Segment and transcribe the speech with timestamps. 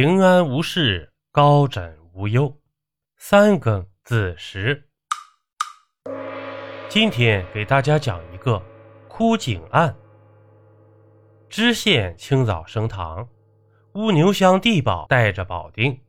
[0.00, 2.56] 平安无事，高枕无忧。
[3.16, 4.88] 三更子时，
[6.88, 8.62] 今天给大家讲一个
[9.08, 9.92] 枯井案。
[11.48, 13.28] 知县清早升堂，
[13.94, 16.00] 乌牛乡地保带着保定，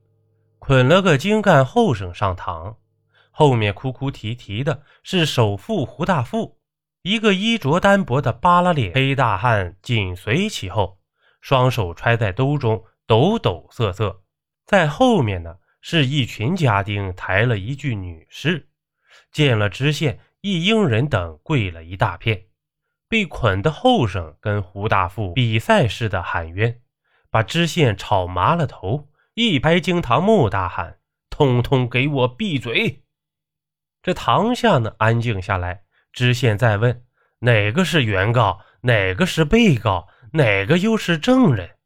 [0.59, 2.77] 捆了个精干后生上堂，
[3.31, 6.59] 后面哭哭啼啼的是首富胡大富，
[7.01, 10.99] 一个衣着单薄的扒拉脸黑大汉紧随其后，
[11.41, 12.83] 双手揣在兜中。
[13.09, 14.21] 抖抖瑟瑟，
[14.67, 18.69] 在后面呢是一群家丁抬了一具女尸，
[19.31, 22.45] 见了知县，一应人等跪了一大片。
[23.07, 26.81] 被捆的后生跟胡大富比赛似的喊冤，
[27.31, 30.99] 把知县吵麻了头，一拍惊堂木，大喊
[31.31, 33.05] ：“通通给我闭嘴！”
[34.03, 35.81] 这堂下呢安静下来，
[36.13, 37.03] 知县再问
[37.41, 38.59] ：“哪个是原告？
[38.81, 40.07] 哪个是被告？
[40.33, 41.77] 哪个又是证人？”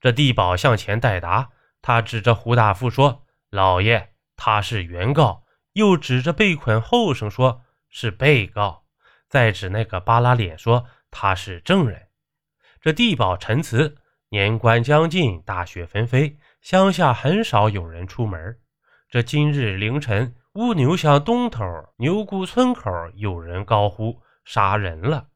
[0.00, 1.50] 这地保向前代答，
[1.82, 8.84] 他指着胡大富说：“老爷，他是原告。”又指着被捆后生说：“是被告。”
[9.28, 12.08] 再指那个巴拉脸说：“他是证人。”
[12.82, 13.96] 这地保陈词：
[14.30, 18.58] 年关将近，大雪纷飞，乡下很少有人出门。
[19.08, 21.64] 这今日凌晨，乌牛乡东头
[21.98, 25.28] 牛姑村口有人高呼：“杀人了！”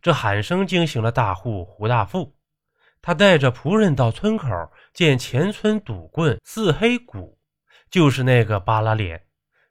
[0.00, 2.36] 这喊声惊醒了大户胡大富。
[3.02, 4.48] 他带着仆人到村口，
[4.94, 7.36] 见前村赌棍四黑谷，
[7.90, 9.26] 就是那个巴拉脸，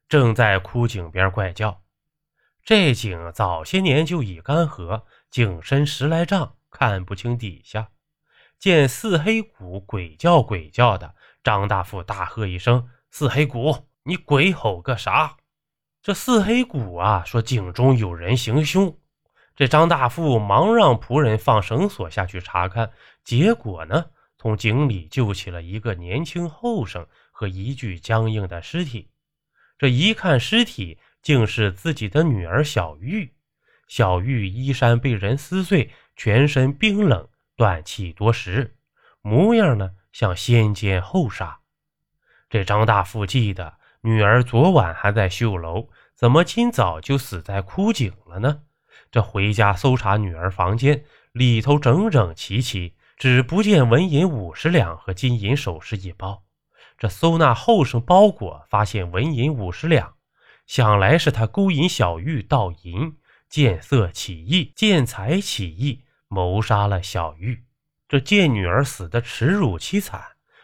[0.09, 1.81] 正在枯井边怪叫。
[2.63, 7.89] 这井早些年就已干涸，井深十来丈，看不清底下。
[8.59, 15.37] 见四黑谷鬼叫鬼叫的，张大富大喝一声：“四黑谷，你鬼吼个啥？”
[16.03, 18.95] 这四黑谷啊，说井中有人行凶。
[19.55, 22.91] 这张大富忙让仆人放绳索下去查看，
[23.23, 24.05] 结果呢，
[24.37, 29.09] 从井里救起了一个年轻后生和一具僵硬的尸体。
[29.77, 33.33] 这一看尸体，竟是自己的女儿小玉。
[33.87, 38.77] 小玉衣衫被人撕碎，全身冰冷，断气多时，
[39.21, 41.59] 模样呢像先奸后杀。
[42.49, 48.61] 这张大富记得女儿昨晚还在绣楼，怎么今早就死在枯井了呢？
[49.11, 51.03] 这回家搜查女儿房间，
[51.33, 56.41] 里头整整齐齐，只不见纹银五十两和金银首饰一包。
[56.97, 60.15] 这搜那后生包裹，发现纹银五十两，
[60.65, 63.17] 想来是他勾引小玉盗银，
[63.47, 67.63] 见色起意，见财起意，谋杀了小玉。
[68.09, 70.19] 这见女儿死的耻辱凄惨，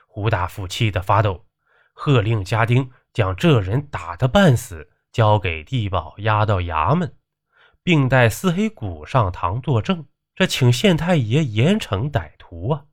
[0.07, 1.45] 胡大富气得发抖，
[1.93, 7.13] 喝令家丁将这人打得半死，交给地保押到衙门。
[7.83, 12.85] 并带四黑谷上堂作证，这请县太爷严惩歹徒啊！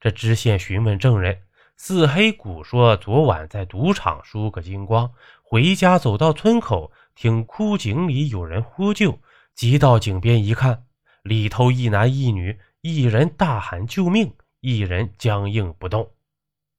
[0.00, 1.42] 这知县询问证人，
[1.76, 5.12] 四黑谷说昨晚在赌场输个精光，
[5.42, 9.20] 回家走到村口，听枯井里有人呼救，
[9.54, 10.86] 急到井边一看，
[11.22, 16.10] 里头一男一女，一人大喊救命，一人僵硬不动。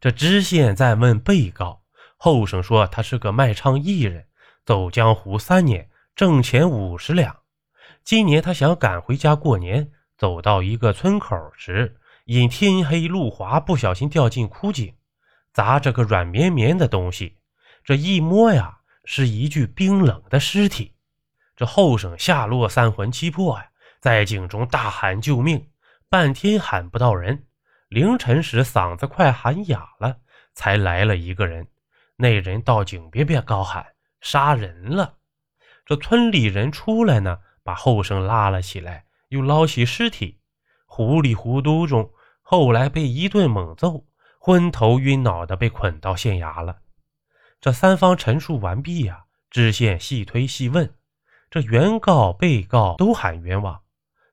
[0.01, 1.81] 这知县再问被告，
[2.17, 4.25] 后生说他是个卖唱艺人，
[4.65, 7.37] 走江湖三年，挣钱五十两。
[8.03, 11.97] 今年他想赶回家过年，走到一个村口时，
[12.33, 14.95] 因天黑路滑，不小心掉进枯井，
[15.51, 17.35] 砸着个软绵绵的东西。
[17.83, 20.95] 这一摸呀，是一具冰冷的尸体。
[21.57, 23.65] 这后生下落三魂七魄呀，
[23.99, 25.67] 在井中大喊救命，
[26.07, 27.47] 半天喊不到人。
[27.89, 30.19] 凌晨时嗓子快喊哑了，
[30.53, 31.67] 才来了一个人。
[32.15, 33.85] 那人到井边便高喊
[34.21, 35.15] 杀人了。
[35.85, 37.39] 这村里人出来呢。
[37.61, 40.39] 把后生拉了起来，又捞起尸体，
[40.85, 42.09] 糊里糊涂中，
[42.51, 44.03] 后来被一顿猛揍，
[44.37, 46.79] 昏头晕脑的被捆到县衙了。
[47.61, 50.93] 这三方陈述完毕呀，知县细推细问，
[51.49, 53.79] 这原告、被告都喊冤枉。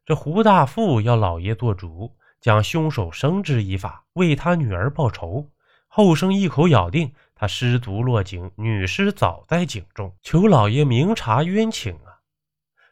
[0.05, 5.53] 这胡大富要老爷做主，将凶手绳之以法，为他女儿报仇。
[5.87, 12.19] 后生一口咬定他失足落井，女尸早在井中，求老爷明察冤情啊！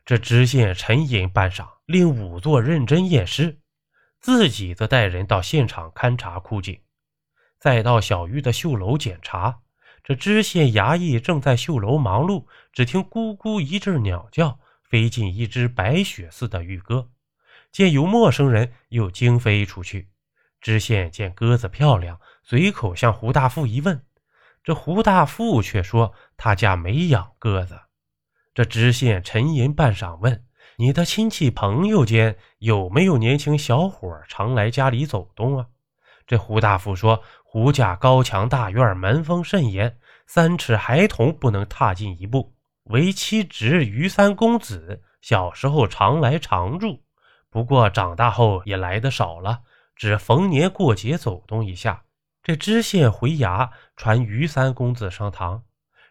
[0.04, 3.58] 这知县沉吟半晌，令仵作认真验尸，
[4.26, 6.80] 自己则带人到现场勘察枯井，
[7.60, 9.60] 再到小玉的绣楼检查。
[10.02, 17.08] 这知县衙役正在绣楼忙碌，只听咕咕一阵鸟叫，飞进一只白雪似的玉鸽。
[17.70, 20.08] 见有陌生人，又惊飞出去。
[20.60, 24.04] 知县见鸽子漂亮，随口向胡大富一问，
[24.64, 27.78] 这胡大富却说他家没养鸽子。
[28.52, 30.44] 这知县沉吟半晌，问
[30.78, 35.66] ：“你的亲戚朋友间有没有年轻小伙常来家里走动啊？”
[36.26, 42.54] 这胡大富说：“胡家高墙大院，门风甚严，三尺孩童不能踏进一步。
[42.84, 47.02] 唯妻侄于三公子小时候常来常住，
[47.50, 49.60] 不过长大后也来的少了，
[49.94, 52.02] 只逢年过节走动一下。”
[52.42, 55.64] 这知县回衙传于三公子上堂，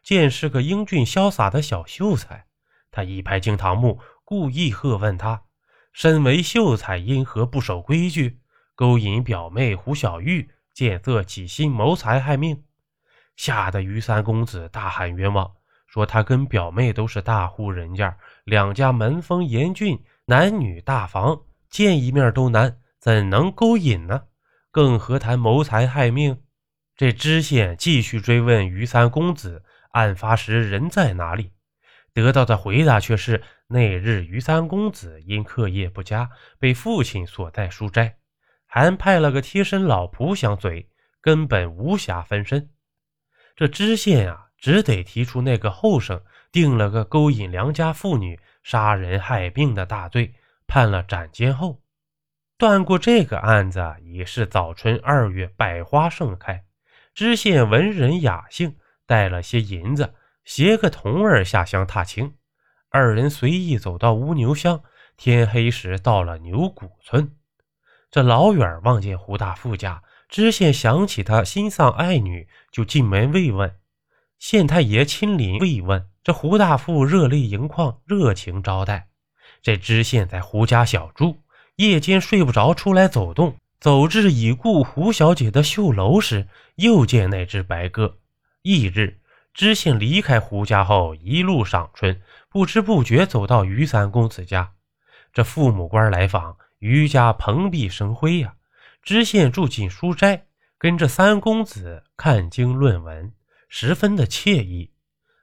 [0.03, 2.45] 见是个英俊潇洒的小秀才，
[2.91, 5.43] 他一拍惊堂木，故意喝问他
[5.93, 8.41] ：“身为秀才，因何不守规矩？”
[8.75, 12.63] 勾引表妹胡小玉，见色起心，谋财害命，
[13.37, 15.51] 吓得于三公子大喊冤枉，
[15.87, 24.23] 说他跟表妹都是大户人家，两家门风严峻，男女大防，见一面都难，怎能勾引呢？
[24.71, 26.41] 更何谈谋财害命？
[26.97, 31.51] 这知县继续追问于三公子，案发时人在哪里？
[32.15, 38.15] 得到的回答却是那日于三公子因课业不佳，被父亲锁在书斋。
[38.65, 40.89] 还派了个贴身老仆相随，
[41.19, 42.69] 根本无暇分身。
[43.53, 46.23] 这知县啊，只得提出那个后生
[46.53, 50.33] 定了个勾引良家妇女、杀人害命的大罪，
[50.67, 51.81] 判了斩监后。
[52.57, 56.63] 断过这个案子，已是早春二月，百花盛开。
[57.13, 60.13] 知县文人雅兴，带了些银子，
[60.45, 62.35] 携个童儿下乡踏青。
[62.89, 64.81] 二人随意走到乌牛乡，
[65.17, 67.35] 天黑时到了牛谷村。
[68.09, 73.75] 这老远望见胡大富家，知县想起他心丧爱女，就进门慰问。
[74.37, 79.09] 县太爷亲临慰问，这胡大富热泪盈眶，热情招待。
[79.61, 81.39] 这知县在胡家小住，
[81.77, 88.19] 夜间睡不着，出来走动，走至已故胡小姐的绣楼时，又见那只白鸽。
[88.61, 89.19] 翌日，
[89.55, 94.73] 知县离开胡家后，一路赏春，不知不觉走到于三公子家。
[95.33, 96.57] 这父母官来访。
[96.79, 98.55] 余家蓬荜生辉呀！
[99.01, 100.45] 知县住进书斋，
[100.77, 103.33] 跟着三公子看经论文，
[103.69, 104.91] 十分的惬意。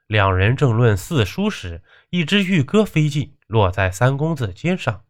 [0.07, 5.03] 两人正论四书时，一只玉鸽飞进，落在三公子肩上。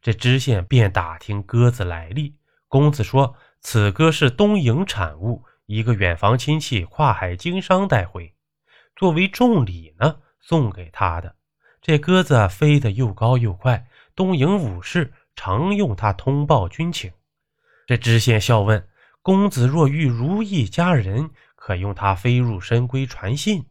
[0.00, 2.36] 这知县便打听鸽子来历。
[2.68, 8.34] 公子说：“此鸽是东营产物，一个远房亲戚跨海经商带回，
[8.96, 11.36] 作为重礼呢，送给他的。
[11.82, 17.12] 这鸽子飞得又高又快，东营武士。”常用它通报军情。
[17.86, 18.88] 这知县笑问
[19.20, 23.66] ：“公子若遇如意佳人，可用它飞入深闺传信？”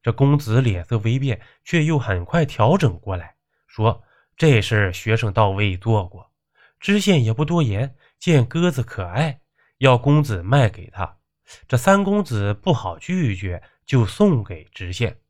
[0.00, 3.34] 这公子脸色微变，却又很快调整过来，
[3.66, 4.04] 说
[4.38, 6.30] ：“这事学生倒未做过。”
[6.78, 9.40] 知县也不多言，见鸽子可爱，
[9.78, 11.17] 要公子卖给他。
[11.66, 15.20] 这三公子不好拒绝，就送给知县。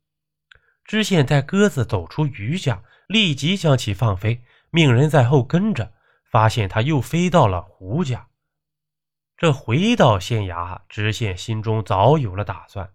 [0.83, 4.41] 知县带鸽子走出余家，立即将其放飞。
[4.71, 5.93] 命人在后跟着，
[6.31, 8.27] 发现他又飞到了胡家。
[9.37, 12.93] 这回到县衙，知县心中早有了打算。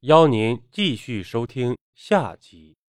[0.00, 2.76] 邀您继续收听下集。